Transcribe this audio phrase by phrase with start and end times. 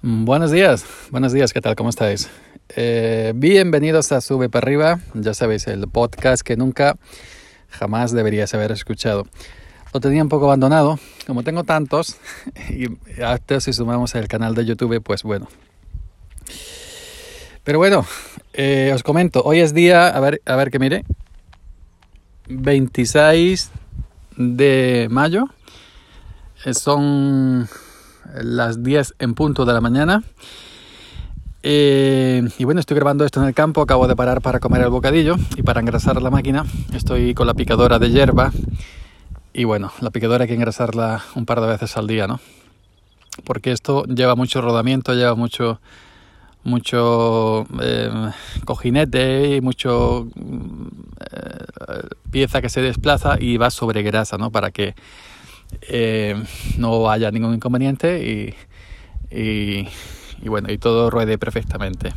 [0.00, 1.74] Buenos días, buenos días, ¿qué tal?
[1.74, 2.30] ¿Cómo estáis?
[2.68, 6.96] Eh, bienvenidos a Sube para arriba, ya sabéis, el podcast que nunca,
[7.68, 9.26] jamás deberías haber escuchado.
[9.92, 12.16] Lo tenía un poco abandonado, como tengo tantos,
[12.70, 12.86] y
[13.20, 15.48] hasta si sumamos el canal de YouTube, pues bueno.
[17.64, 18.06] Pero bueno,
[18.52, 21.04] eh, os comento, hoy es día, a ver, a ver que mire,
[22.46, 23.72] 26
[24.36, 25.46] de mayo,
[26.64, 27.68] eh, son
[28.34, 30.22] las 10 en punto de la mañana.
[31.62, 34.90] Eh, y bueno, estoy grabando esto en el campo, acabo de parar para comer el
[34.90, 36.64] bocadillo y para engrasar la máquina
[36.94, 38.52] estoy con la picadora de hierba
[39.52, 42.38] y bueno, la picadora hay que engrasarla un par de veces al día, ¿no?
[43.44, 45.80] Porque esto lleva mucho rodamiento, lleva mucho
[46.62, 48.30] mucho eh,
[48.64, 50.28] cojinete y mucho
[51.32, 54.50] eh, pieza que se desplaza y va sobre grasa, ¿no?
[54.50, 54.94] Para que
[55.82, 56.34] eh,
[56.76, 58.54] no haya ningún inconveniente
[59.30, 59.88] y,
[60.46, 62.10] bueno, y todo ruede perfectamente.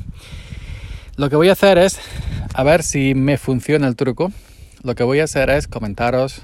[1.18, 2.00] Lo que voy a hacer es,
[2.54, 4.32] a ver si me funciona el truco,
[4.84, 6.40] lo que voy a hacer es comentaros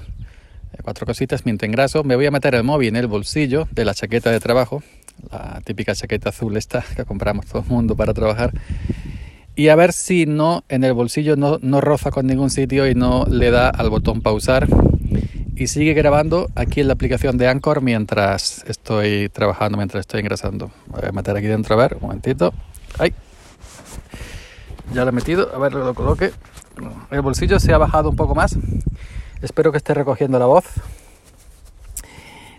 [0.72, 2.04] eh, cuatro cositas mientras engraso.
[2.04, 4.82] Me voy a meter el móvil en el bolsillo de la chaqueta de trabajo,
[5.32, 8.52] la típica chaqueta azul esta que compramos todo el mundo para trabajar.
[9.56, 12.94] Y a ver si no en el bolsillo no, no roza con ningún sitio y
[12.94, 14.68] no le da al botón pausar
[15.58, 20.70] y sigue grabando aquí en la aplicación de Anchor mientras estoy trabajando, mientras estoy engrasando.
[20.86, 22.54] Voy a meter aquí dentro, a ver, un momentito.
[22.98, 23.12] ¡Ay!
[24.94, 26.32] Ya lo he metido, a ver, lo coloque.
[27.10, 28.56] El bolsillo se ha bajado un poco más.
[29.42, 30.64] Espero que esté recogiendo la voz.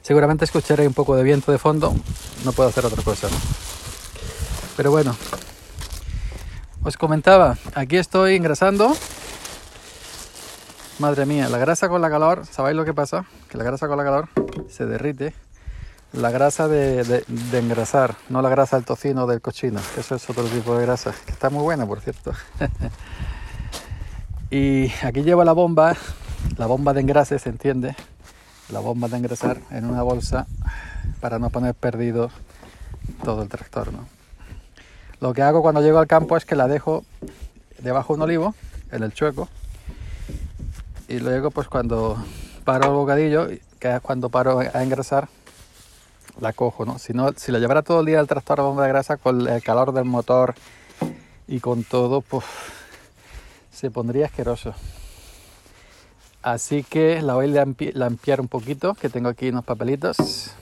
[0.02, 1.96] Seguramente escucharé un poco de viento de fondo.
[2.44, 3.30] No puedo hacer otra cosa.
[4.76, 5.16] Pero bueno,
[6.84, 8.94] os comentaba, aquí estoy engrasando
[11.00, 13.24] Madre mía, la grasa con la calor, ¿sabéis lo que pasa?
[13.48, 14.28] Que la grasa con la calor
[14.68, 15.34] se derrite.
[16.12, 20.44] La grasa de, engrasar, no la grasa del tocino del cochino, que eso es otro
[20.44, 22.34] tipo de grasa, que está muy buena, por cierto.
[24.52, 25.96] y aquí llevo la bomba,
[26.58, 27.96] la bomba de engrase, ¿se entiende?
[28.68, 30.48] La bomba de engrasar en una bolsa
[31.22, 32.30] para no poner perdido
[33.24, 34.06] todo el tractor, ¿no?
[35.22, 37.06] Lo que hago cuando llego al campo es que la dejo
[37.78, 38.56] debajo de un olivo,
[38.92, 39.48] en el chueco,
[41.10, 42.24] y luego pues cuando
[42.64, 43.48] paro el bocadillo,
[43.80, 45.28] que es cuando paro a engrasar,
[46.40, 47.00] la cojo, ¿no?
[47.00, 49.46] Si, no, si la llevara todo el día el tractor a bomba de grasa con
[49.48, 50.54] el calor del motor
[51.48, 52.46] y con todo, pues
[53.72, 54.74] se pondría asqueroso.
[56.44, 60.54] Así que la voy a limpiar un poquito, que tengo aquí unos papelitos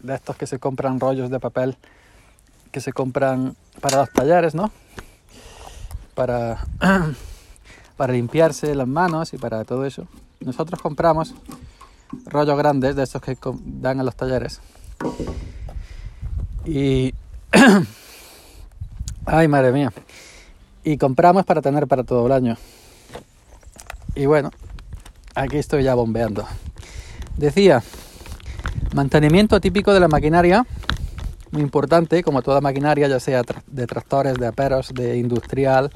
[0.00, 1.76] de estos que se compran rollos de papel
[2.70, 4.70] que se compran para los talleres, ¿no?
[6.14, 6.66] Para
[8.00, 10.06] para limpiarse las manos y para todo eso.
[10.40, 11.34] Nosotros compramos
[12.24, 14.58] rollos grandes de estos que dan a los talleres.
[16.64, 17.12] Y...
[19.26, 19.92] Ay, madre mía.
[20.82, 22.56] Y compramos para tener para todo el año.
[24.14, 24.50] Y bueno,
[25.34, 26.46] aquí estoy ya bombeando.
[27.36, 27.82] Decía,
[28.94, 30.64] mantenimiento típico de la maquinaria,
[31.50, 35.90] muy importante, como toda maquinaria, ya sea de tractores, de aperos, de industrial,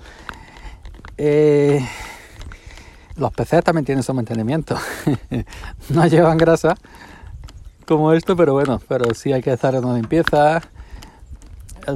[1.17, 1.87] eh,
[3.17, 4.77] los PCs también tienen su mantenimiento.
[5.91, 6.75] no llevan grasa
[7.87, 10.63] como esto, pero bueno, pero sí hay que hacer una limpieza,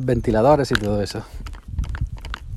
[0.02, 1.22] ventiladores y todo eso.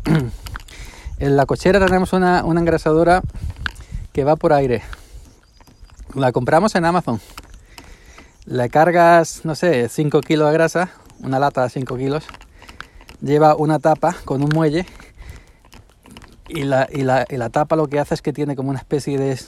[1.19, 3.21] en la cochera tenemos una, una engrasadora
[4.11, 4.83] que va por aire.
[6.13, 7.21] La compramos en Amazon.
[8.45, 10.89] Le cargas, no sé, 5 kilos de grasa,
[11.21, 12.25] una lata de 5 kilos.
[13.21, 14.85] Lleva una tapa con un muelle
[16.53, 18.79] y la, y, la, y la, tapa lo que hace es que tiene como una
[18.79, 19.39] especie de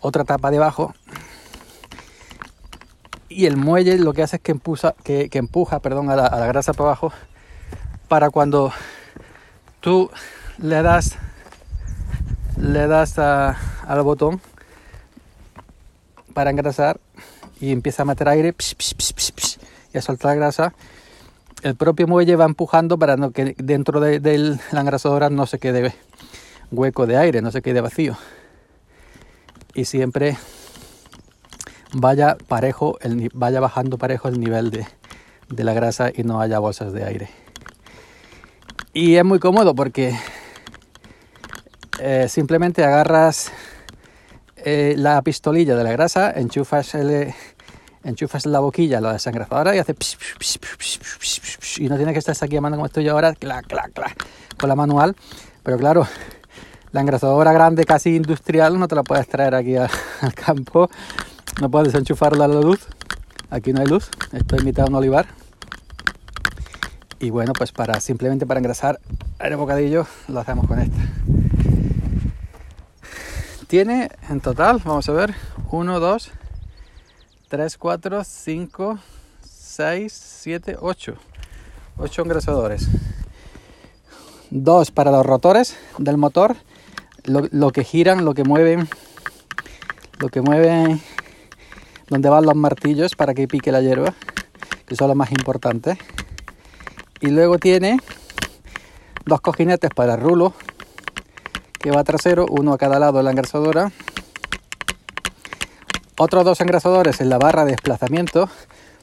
[0.00, 0.92] otra tapa debajo.
[3.28, 6.72] Y el muelle lo que hace es que empuja, que, empuja perdón, a, la, grasa
[6.72, 7.12] para abajo
[8.08, 8.72] para cuando
[9.80, 10.10] tú
[10.58, 11.16] le das
[12.56, 13.56] le das a,
[13.86, 14.40] al botón
[16.32, 17.00] para engrasar
[17.60, 18.54] y empieza a meter aire
[19.92, 20.74] y a soltar grasa
[21.64, 24.20] el propio muelle va empujando para no que dentro de,
[24.70, 25.94] la engrasadora no se quede
[26.70, 28.16] hueco de aire, no se quede vacío.
[29.72, 30.36] Y siempre
[31.94, 34.86] vaya parejo, el, vaya bajando parejo el nivel de,
[35.64, 37.30] la grasa y no haya bolsas de aire.
[38.92, 40.14] Y es muy cómodo porque
[41.98, 43.50] eh, simplemente agarras
[44.56, 47.32] eh, la pistolilla de la grasa, enchufas el,
[48.04, 49.94] enchufas la boquilla, la desengrasadora y hace
[51.78, 54.16] y no tiene que estar aquí a mano como estoy yo ahora, clac, clac, clac,
[54.58, 55.16] con la manual.
[55.62, 56.06] Pero claro,
[56.92, 59.90] la engrasadora grande, casi industrial, no te la puedes traer aquí al
[60.34, 60.88] campo.
[61.60, 62.86] No puedes enchufarla a la luz.
[63.50, 64.10] Aquí no hay luz.
[64.32, 65.26] Estoy mitad de un olivar.
[67.20, 69.00] Y bueno, pues para simplemente para engrasar
[69.38, 70.96] el bocadillo lo hacemos con esta.
[73.66, 75.34] Tiene en total, vamos a ver,
[75.70, 76.30] 1, 2,
[77.54, 78.98] 3, 4, 5,
[79.40, 81.14] 6, 7, 8.
[81.98, 82.88] 8 engrasadores.
[84.50, 86.56] Dos para los rotores del motor,
[87.22, 88.88] lo, lo, que giran, lo que mueven,
[90.18, 91.00] lo que mueven,
[92.08, 94.14] donde van los martillos para que pique la hierba,
[94.84, 95.96] que son los más importantes.
[97.20, 98.00] Y luego tiene
[99.26, 100.54] dos cojinetes para el rulo,
[101.78, 103.92] que va trasero, uno a cada lado de la engrasadora.
[106.16, 108.48] Otros dos engrasadores en la barra de desplazamiento,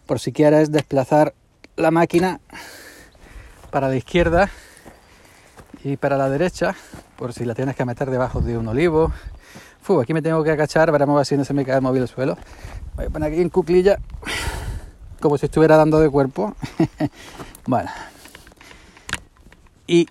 [0.05, 1.33] por si quieres desplazar
[1.75, 2.39] la máquina
[3.69, 4.49] para la izquierda
[5.83, 6.73] y para la derecha,
[7.17, 9.11] por si la tienes que meter debajo de un olivo.
[9.81, 11.81] Fu, aquí me tengo que agachar, veremos a ver si no se me cae el
[11.81, 12.37] móvil al suelo.
[12.95, 13.99] Voy a poner aquí en cuclilla,
[15.19, 16.55] como si estuviera dando de cuerpo.
[17.67, 17.89] bueno.
[19.85, 20.07] Y,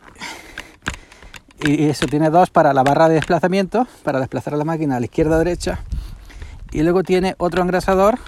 [1.62, 5.06] y eso tiene dos para la barra de desplazamiento, para desplazar la máquina a la
[5.06, 5.82] izquierda derecha.
[6.72, 8.18] Y luego tiene otro engrasador.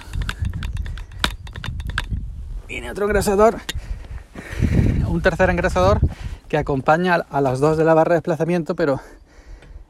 [2.67, 3.59] Tiene otro engrasador
[5.13, 5.99] un tercer engrasador
[6.47, 8.99] que acompaña a las dos de la barra de desplazamiento, pero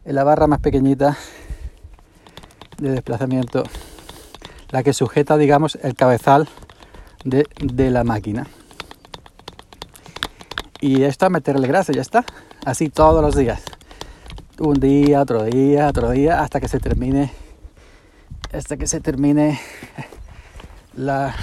[0.03, 1.17] en la barra más pequeñita
[2.77, 3.63] de desplazamiento,
[4.69, 6.49] la que sujeta, digamos, el cabezal
[7.23, 8.47] de, de la máquina.
[10.81, 12.25] Y esto a meterle grasa, ya está.
[12.65, 13.61] Así todos los días.
[14.59, 17.31] Un día, otro día, otro día, hasta que se termine.
[18.53, 19.59] Hasta que se termine
[20.95, 21.35] la,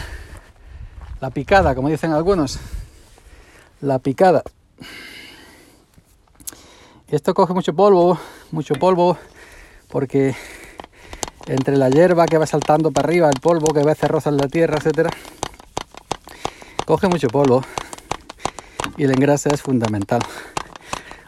[1.20, 2.60] la picada, como dicen algunos
[3.80, 4.42] la picada.
[7.08, 8.16] Esto coge mucho polvo,
[8.52, 9.18] mucho polvo,
[9.88, 10.36] porque
[11.46, 14.36] entre la hierba que va saltando para arriba, el polvo que a veces roza en
[14.36, 15.10] la tierra, etcétera,
[16.86, 17.64] coge mucho polvo
[18.96, 20.20] y el engrase es fundamental.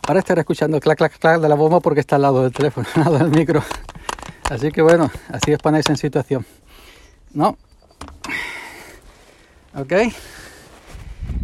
[0.06, 2.87] Ahora estaré escuchando clac, clac, clac de la bomba porque está al lado del teléfono,
[2.94, 3.64] al lado del micro.
[4.50, 6.44] Así que bueno, así os ponéis en situación.
[7.33, 7.56] ¿No?
[9.75, 9.93] ¿Ok?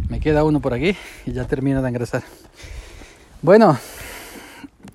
[0.09, 2.23] Me queda uno por aquí y ya termino de engrasar.
[3.41, 3.79] Bueno,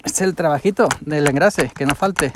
[0.04, 2.34] es el trabajito del engrase, que no falte.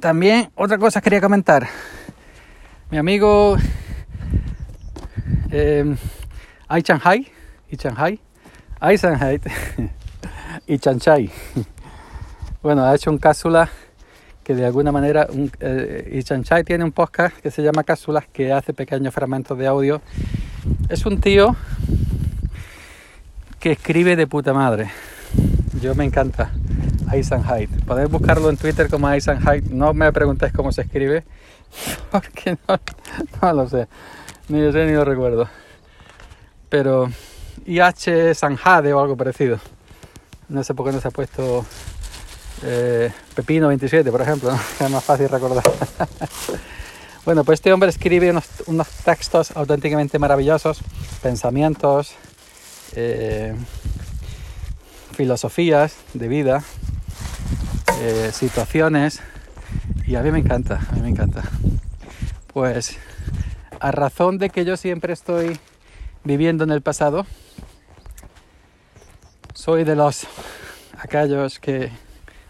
[0.00, 1.68] También otra cosa quería comentar.
[2.90, 3.56] Mi amigo
[5.50, 5.96] eh,
[6.68, 8.20] Ai y Shanghai,
[8.80, 9.40] Ai Shanghai
[10.66, 11.30] y Chanchai.
[12.62, 13.70] Bueno, ha hecho un cápsula
[14.48, 18.24] que de alguna manera un, eh, y Chanchai tiene un podcast que se llama Cápsulas
[18.32, 20.00] que hace pequeños fragmentos de audio
[20.88, 21.54] es un tío
[23.60, 24.90] que escribe de puta madre.
[25.82, 26.50] Yo me encanta.
[27.08, 27.68] Aisan Hyde.
[27.84, 29.68] Podéis buscarlo en Twitter como Aisan Hyde.
[29.68, 31.24] No me preguntéis cómo se escribe,
[32.10, 32.56] porque
[33.42, 33.86] no, lo sé.
[34.48, 35.46] Ni yo sé ni lo recuerdo.
[36.70, 37.10] Pero
[37.66, 39.58] IH Sanjade o algo parecido.
[40.48, 41.66] No sé por qué no se ha puesto
[42.62, 44.50] eh, Pepino 27, por ejemplo.
[44.80, 45.64] Es más fácil recordar.
[47.24, 48.32] Bueno, pues este hombre escribe
[48.66, 50.78] unos, textos auténticamente maravillosos,
[51.20, 52.14] pensamientos,
[52.94, 53.54] eh,
[55.12, 56.64] filosofías de vida,
[58.00, 59.20] eh, situaciones,
[60.06, 61.42] y a mí me encanta, a mí me encanta.
[62.54, 62.96] Pues
[63.78, 65.58] a razón de que yo siempre estoy
[66.24, 67.26] viviendo en el pasado,
[69.52, 70.26] soy de los
[70.98, 71.90] aquellos que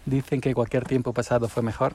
[0.09, 1.95] dicen que cualquier tiempo pasado fue mejor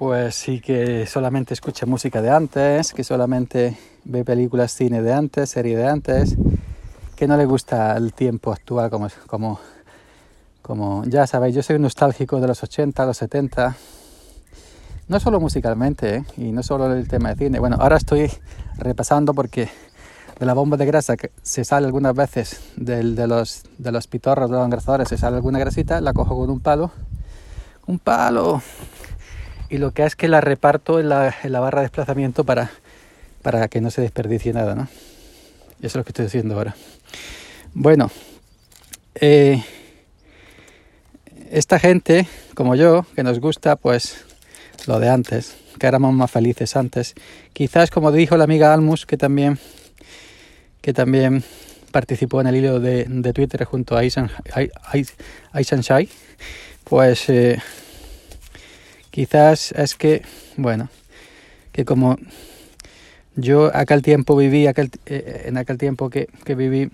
[0.00, 5.50] pues sí que solamente escucha música de antes, que solamente ve películas, cine de antes,
[5.50, 6.36] serie de antes,
[7.16, 9.60] que no le gusta el tiempo actual como, como,
[10.62, 13.76] como ya sabéis, yo soy nostálgico de los 80, los 70,
[15.08, 16.24] no solo musicalmente ¿eh?
[16.38, 17.58] y no solo el tema de cine.
[17.58, 18.30] Bueno, ahora estoy
[18.78, 19.68] repasando porque
[20.40, 24.50] de la bomba de grasa que se sale algunas veces de, los, de los pitorros,
[24.50, 26.90] de los engrasadores, se sale alguna grasita, la cojo con un palo.
[27.86, 28.62] Un palo
[29.68, 32.70] y lo que es que la reparto en la, barra de desplazamiento para,
[33.42, 34.88] para que no se desperdicie nada, ¿no?
[35.78, 36.74] Eso es lo que estoy haciendo ahora.
[37.74, 38.10] Bueno,
[39.14, 39.62] eh,
[41.50, 44.24] esta gente, como yo, que nos gusta pues
[44.86, 47.14] lo de antes, que éramos más felices antes,
[47.52, 49.58] quizás como dijo la amiga Almus, que también,
[50.80, 51.42] que también
[51.92, 54.30] participó en el hilo de, Twitter junto a Aisan,
[55.80, 56.08] Shai,
[56.84, 57.58] pues eh,
[59.10, 60.22] Quizás es que,
[60.56, 60.88] bueno,
[61.72, 62.16] que como
[63.34, 66.90] yo aquel tiempo viví, aquel, eh, en aquel tiempo que, que, viví,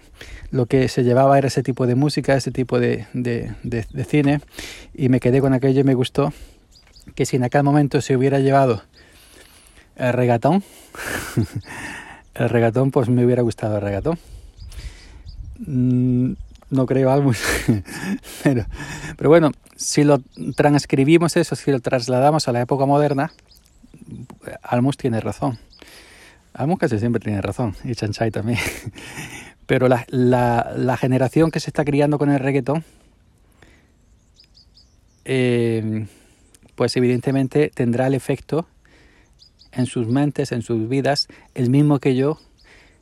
[0.50, 4.40] lo que se llevaba era ese tipo de música, ese tipo de, de, de, cine,
[4.94, 6.32] y me quedé con aquello y me gustó,
[7.14, 8.82] que si en aquel momento se hubiera llevado
[9.96, 10.64] el regatón,
[12.38, 14.18] el regatón, pues me hubiera gustado el regatón.
[15.58, 16.32] Mm,
[16.70, 17.32] no creo algo,
[18.42, 18.66] pero,
[19.16, 20.20] pero bueno, si lo
[20.56, 23.32] transcribimos eso, si lo trasladamos a la época moderna,
[24.62, 25.58] Almus tiene razón.
[26.54, 28.58] Almus casi siempre tiene razón, y Chanchai también.
[29.66, 32.84] Pero la, la, generación que se está criando con el reggaetón,
[35.24, 36.06] eh,
[36.76, 38.68] pues evidentemente tendrá el efecto
[39.76, 42.38] en sus mentes, en sus vidas, el mismo que yo,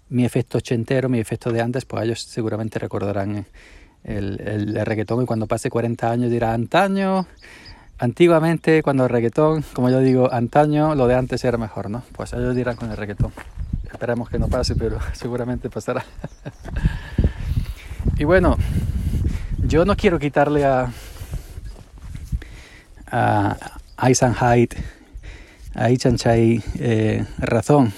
[0.09, 3.47] mi efecto ochentero, mi efecto de antes, pues ellos seguramente recordarán
[4.04, 7.26] el, el, reggaetón y cuando pase 40 años dirá antaño,
[7.99, 12.02] antiguamente cuando el reggaetón, como yo digo, antaño, lo de antes era mejor, ¿no?
[12.12, 13.33] Pues ellos dirán con el reggaetón.
[13.90, 16.04] Esperemos que no pase, pero seguramente pasará.
[18.19, 18.59] y bueno,
[19.66, 20.90] yo no quiero quitarle a,
[23.07, 23.57] a
[24.02, 24.75] Eisenheit,
[25.75, 27.93] a Ichanchai eh, razón.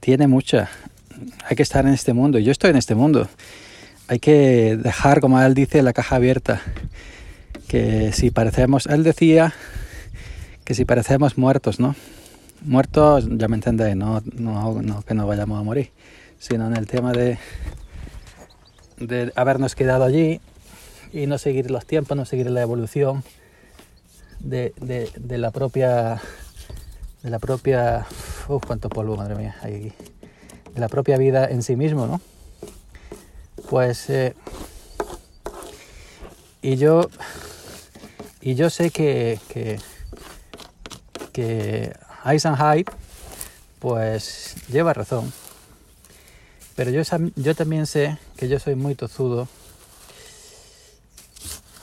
[0.00, 0.68] Tiene mucha.
[1.48, 2.38] Hay que estar en este mundo.
[2.38, 3.28] Yo estoy en este mundo
[4.06, 6.60] hay que dejar, como él dice, la caja abierta.
[7.68, 9.54] Que si parecemos, él decía
[10.64, 11.94] que si parecemos muertos, ¿no?
[12.62, 14.22] Muertos, ya me entendéis, no,
[15.06, 15.90] que no vayamos a morir,
[16.38, 17.38] sino en el tema de,
[18.98, 20.40] de habernos quedado allí
[21.12, 23.22] y no seguir los tiempos, no seguir la evolución
[24.40, 26.20] de, de la propia
[27.24, 28.06] de la propia
[28.46, 29.92] uf, cuánto polvo madre mía hay aquí.
[30.72, 32.20] De la propia vida en sí mismo no
[33.68, 34.36] pues eh,
[36.62, 37.08] y yo
[38.40, 39.80] y yo sé que que,
[41.32, 41.92] que
[42.24, 42.84] Eisenhower
[43.84, 45.30] pues lleva razón.
[46.74, 47.02] Pero yo,
[47.36, 49.46] yo también sé que yo soy muy tozudo.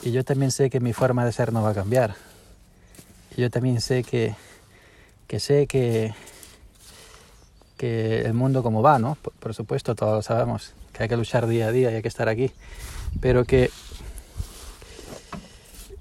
[0.01, 2.15] Y yo también sé que mi forma de ser no va a cambiar.
[3.37, 4.35] Y yo también sé que
[5.31, 6.13] que sé que
[7.77, 9.17] que el mundo como va, ¿no?
[9.39, 12.09] Por, supuesto, todos lo sabemos que hay que luchar día a día y hay que
[12.09, 12.51] estar aquí,
[13.21, 13.71] pero que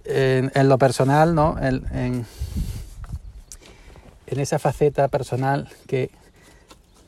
[0.04, 1.56] en, lo personal, ¿no?
[1.62, 2.26] En, en,
[4.26, 6.10] en, esa faceta personal que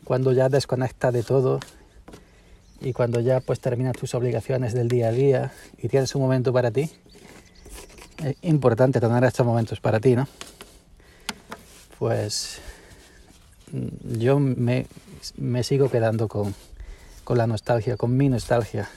[0.04, 1.58] cuando ya desconecta de todo
[2.80, 6.52] y cuando ya pues terminas tus obligaciones del día a día y tienes un momento
[6.52, 6.88] para ti,
[8.22, 10.28] es importante tener estos momentos para ti, ¿no?
[12.02, 12.58] Pues
[14.18, 14.86] yo me,
[15.36, 16.52] me sigo quedando con,
[17.22, 18.90] con la nostalgia, con mi nostalgia,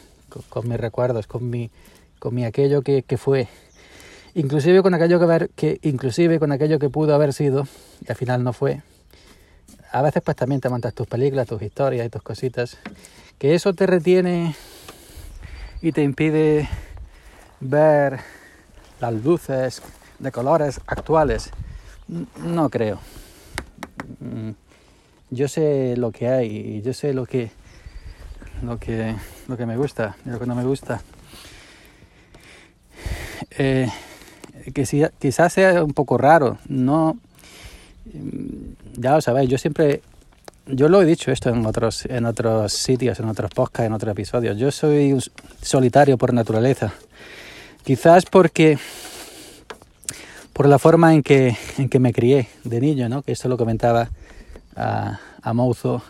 [0.49, 1.69] con, mis recuerdos, con mi,
[2.17, 3.47] con mi aquello que, que, fue,
[4.33, 7.67] inclusive con aquello que, que inclusive con aquello que pudo haber sido
[8.01, 8.81] y al final no fue.
[9.91, 12.79] A veces pues también te montas tus películas, tus historias y tus cositas,
[13.37, 14.55] que eso te retiene
[15.79, 16.67] y te impide
[17.59, 18.21] ver
[18.99, 19.83] las luces
[20.17, 21.51] de colores actuales.
[22.07, 22.99] No creo.
[24.19, 24.51] Mm,
[25.31, 27.51] yo sé lo que hay y yo sé lo que
[28.61, 29.15] lo que,
[29.47, 31.01] lo que me gusta y lo que no me gusta.
[33.57, 33.89] Eh,
[34.73, 37.17] que si, quizás sea un poco raro, no,
[38.93, 40.01] ya lo sabéis, yo siempre,
[40.65, 44.11] yo lo he dicho esto en otros, en otros sitios, en otros podcasts, en otros
[44.11, 45.17] episodios, yo soy
[45.61, 46.93] solitario por naturaleza,
[47.83, 48.77] quizás porque,
[50.55, 53.23] por la forma en que, en que me crié de niño, ¿no?
[53.23, 54.09] que esto lo comentaba
[54.73, 56.01] a, a Mouzo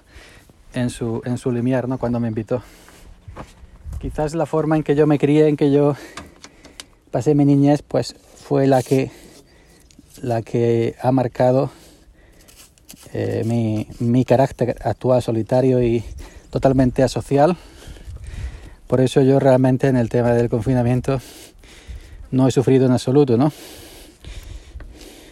[0.76, 1.98] en su, en su limiar, ¿no?
[1.98, 2.62] Cuando me invitó.
[4.00, 5.96] Quizás la forma en que yo me crié, en que yo
[7.10, 9.10] pasé mi niñez, pues fue la que,
[10.22, 11.72] la que ha marcado
[13.14, 16.04] eh, mi, mi carácter actual solitario y
[16.52, 17.58] totalmente asocial.
[18.86, 21.20] Por eso yo realmente en el tema del confinamiento
[22.30, 23.52] no he sufrido en absoluto, ¿no?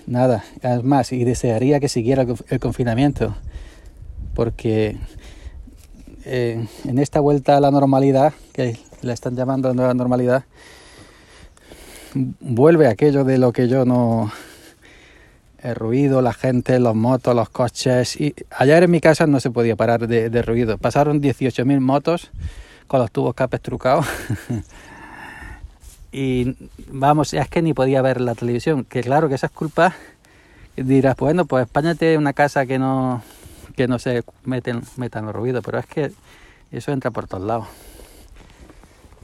[0.06, 0.44] Nada,
[0.84, 3.36] más, y desearía que siguiera el confinamiento,
[4.34, 4.98] porque
[6.26, 10.44] eh, en esta vuelta a la normalidad, que la están llamando nueva normalidad,
[12.40, 14.32] vuelve aquello de lo que yo no...
[15.60, 18.20] El ruido, la gente, los motos, los coches.
[18.20, 20.78] Y ayer en mi casa no se podía parar de, de ruido.
[20.78, 22.32] Pasaron 18.000 motos
[22.88, 24.06] con los tubos capes trucados.
[26.14, 26.56] y
[26.90, 28.86] vamos, es que ni podía ver la televisión.
[28.86, 29.96] Que claro que esa es culpa.
[30.78, 33.24] Dirás, bueno, pues espáñate una casa que no,
[33.76, 36.12] que no se meten, metan los ruidos, pero es que
[36.72, 37.66] eso entra por todos lados.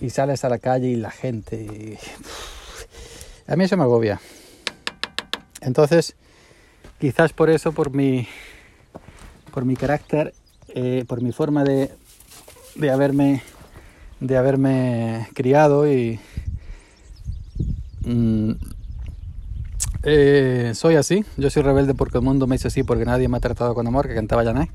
[0.01, 1.99] Y sales a la calle y la gente...
[3.47, 4.19] A mí eso me agobia.
[5.61, 6.15] Entonces,
[6.99, 8.27] quizás por eso, por mi,
[9.53, 10.33] por mi carácter,
[10.69, 11.91] eh, por mi forma de,
[12.75, 13.43] de haberme
[14.19, 16.19] de haberme criado y
[18.05, 18.51] mm,
[20.03, 23.37] eh, soy así, yo soy rebelde porque el mundo me hizo así, porque nadie me
[23.37, 24.69] ha tratado con amor, que cantaba Jané.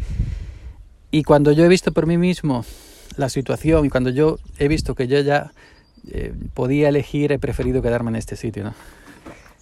[1.11, 2.65] Y cuando yo he visto por mí mismo
[3.17, 5.53] la situación y cuando yo he visto que yo ya
[6.11, 8.75] eh, podía elegir, he preferido quedarme en este sitio, ¿no?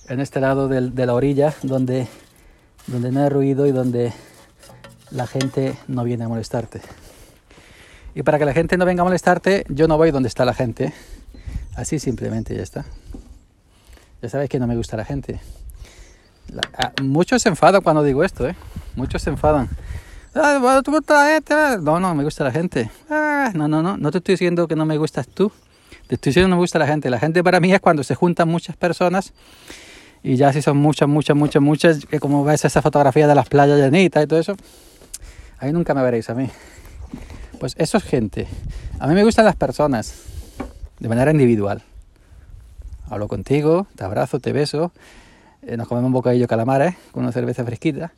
[0.08, 2.08] En este lado del, de la orilla donde,
[2.86, 4.12] donde no hay ruido y donde
[5.10, 6.80] la gente no viene a molestarte.
[8.14, 10.54] Y para que la gente no venga a molestarte, yo no voy donde está la
[10.54, 10.92] gente.
[11.76, 12.84] Así simplemente ya está.
[14.22, 15.40] Ya sabes que no me gusta la gente.
[16.78, 18.54] Ah, muchos se enfadan cuando digo esto, ¿eh?
[18.94, 19.68] Muchos se enfadan.
[20.32, 20.60] Ah,
[21.82, 22.88] no, no, me gusta la gente.
[23.10, 25.50] Ah, no, no, no, no te estoy diciendo que no me gustas tú.
[26.06, 27.10] Te estoy diciendo que no me gusta la gente.
[27.10, 29.32] La gente para mí es cuando se juntan muchas personas
[30.22, 33.48] y ya si son muchas, muchas, muchas, muchas, que como ves esa fotografía de las
[33.48, 34.56] playas llenitas y todo eso,
[35.58, 36.48] ahí nunca me veréis a mí.
[37.58, 38.46] Pues eso es gente.
[39.00, 40.14] A mí me gustan las personas
[41.00, 41.82] de manera individual.
[43.12, 44.90] Hablo contigo, te abrazo, te beso,
[45.60, 48.14] eh, nos comemos un bocadillo calamares con una cerveza fresquita,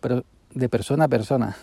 [0.00, 0.24] pero
[0.54, 1.54] de persona a persona.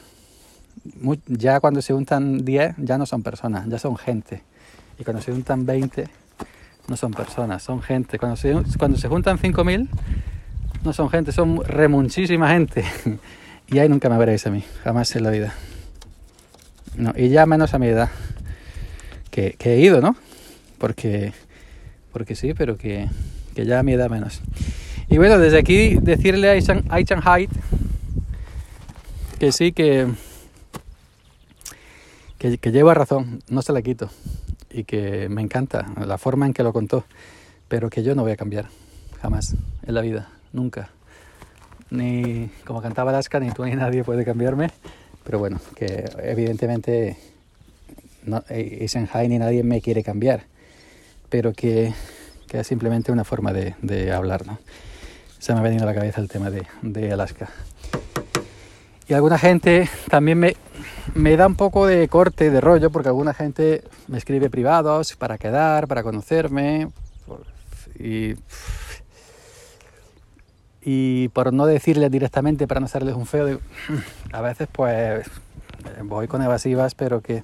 [1.26, 4.44] ya cuando se juntan 10 ya no son personas, ya son gente.
[5.00, 6.08] Y cuando se juntan 20
[6.88, 8.20] no son personas, son gente.
[8.20, 9.90] Cuando se, cuando se juntan 5.000
[10.84, 12.86] no son gente, son remuchísima gente.
[13.68, 15.56] y ahí nunca me veréis a mí, jamás en la vida.
[17.16, 18.12] Y ya menos a mi edad,
[19.32, 20.16] que, he ido, ¿no?
[20.78, 21.34] Porque,
[22.16, 23.10] porque sí, pero que,
[23.56, 24.40] que ya a mi edad menos.
[25.10, 27.52] Y bueno, desde aquí decirle a Haidt
[29.38, 30.08] que sí, que,
[32.40, 34.10] que, lleva razón, no se la quito.
[34.72, 37.04] Y que me encanta la forma en que lo contó,
[37.68, 38.70] pero que yo no voy a cambiar,
[39.22, 40.92] jamás, en la vida, nunca.
[41.90, 44.70] Ni como cantaba Alaska, ni tú ni nadie puede cambiarme
[45.26, 47.18] pero bueno, que evidentemente
[48.24, 50.44] no, ni nadie me quiere cambiar,
[51.30, 51.94] pero que,
[52.48, 54.60] que es simplemente una forma de, de, hablar, ¿no?
[55.40, 57.50] Se me ha venido a la cabeza el tema de, de Alaska.
[59.08, 60.56] Y alguna gente también me,
[61.14, 65.38] me, da un poco de corte, de rollo, porque alguna gente me escribe privados para
[65.38, 66.90] quedar, para conocerme.
[68.00, 68.34] Y
[70.88, 73.60] y por no decirles directamente para no hacerles un feo,
[74.32, 75.26] a veces pues
[76.04, 77.44] voy con evasivas, pero que,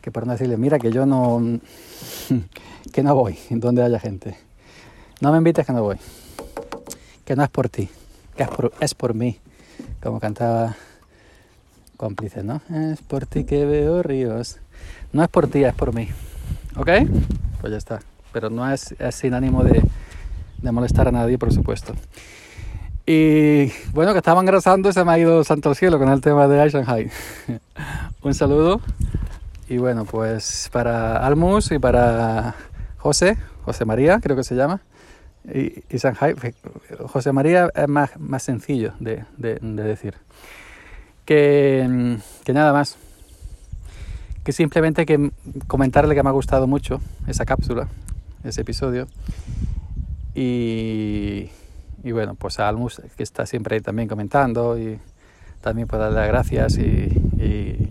[0.00, 1.40] que por no decirles, mira que yo no,
[2.92, 4.36] que no voy donde haya gente.
[5.20, 5.96] No me invites que no voy.
[7.24, 7.88] Que no es por ti,
[8.36, 9.38] que es por, es por mí,
[10.02, 10.76] como cantaba
[11.96, 12.62] cómplice, ¿no?
[12.70, 14.58] Es por ti que veo ríos.
[15.12, 16.08] No es por ti, es por mí.
[16.76, 16.90] ¿Ok?
[17.60, 18.00] Pues ya está.
[18.32, 19.82] Pero no es, es sin ánimo de
[20.62, 21.94] de molestar a nadie, por supuesto.
[23.06, 26.68] Y bueno, que estaban grasando, se me ha ido santo cielo con el tema de
[26.68, 27.10] Shanghai.
[28.22, 28.80] Un saludo.
[29.68, 32.54] Y bueno, pues para Almus y para
[32.96, 34.80] José, José María, creo que se llama.
[35.44, 36.34] Y, y Shanghai,
[37.06, 40.14] José María es más, más sencillo de, de, de decir.
[41.24, 42.96] Que, que nada más.
[44.42, 45.30] Que simplemente que
[45.66, 47.88] comentarle que me ha gustado mucho esa cápsula,
[48.44, 49.06] ese episodio
[50.40, 51.50] y,
[52.04, 54.98] bueno, pues a Almus, que está siempre ahí también comentando, y
[55.60, 56.78] también puedo darle las gracias.
[56.78, 57.08] Y,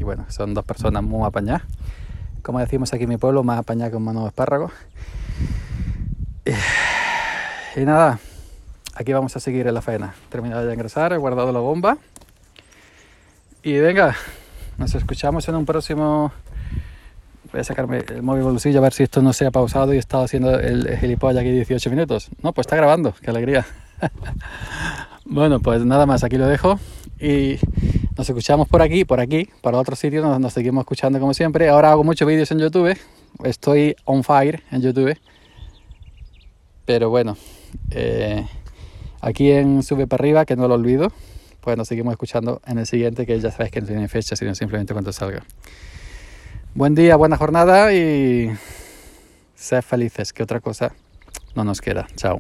[0.07, 1.63] bueno, son dos personas muy apañadas.
[2.41, 4.71] Como decimos aquí en mi pueblo, más apañadas que un mano de espárrago.
[7.75, 8.19] Y, nada,
[8.95, 10.15] aquí vamos a seguir en la faena.
[10.29, 11.97] Terminado de ingresar, he guardado la bomba.
[13.63, 14.15] Y venga,
[14.77, 16.31] nos escuchamos en un próximo
[17.51, 19.97] voy a sacarme el móvil bolsillo a ver si esto no se ha pausado y
[19.97, 22.29] he estado haciendo el gilipollas aquí 18 minutos.
[22.41, 23.65] No, pues está grabando, qué alegría.
[25.25, 26.79] bueno, pues nada más, aquí lo dejo
[27.19, 27.57] y
[28.17, 31.69] nos escuchamos por aquí, por aquí, para otro sitio, nos, nos seguimos escuchando como siempre.
[31.69, 32.97] Ahora hago muchos vídeos en YouTube,
[33.43, 35.15] estoy on fire en YouTube,
[36.85, 37.37] pero bueno,
[37.91, 38.47] eh,
[39.21, 41.11] aquí en Sube para arriba, que no lo olvido,
[41.61, 44.55] pues nos seguimos escuchando en el siguiente, que ya sabéis que no tiene fecha, sino
[44.55, 45.43] simplemente cuando salga.
[46.73, 48.51] Buen día, buena jornada y
[49.55, 50.93] sed felices, que otra cosa
[51.55, 52.07] no nos queda.
[52.15, 52.39] Chao.